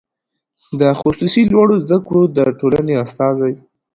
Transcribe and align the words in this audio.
د 0.79 0.81
خصوصي 0.99 1.43
لوړو 1.53 1.75
زده 1.83 1.97
کړو 2.05 2.23
د 2.35 2.37
ټولنې 2.59 2.93
استازی 3.03 3.53